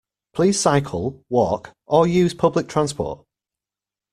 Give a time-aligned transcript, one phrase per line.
[0.33, 3.23] Please cycle, walk, or use public transport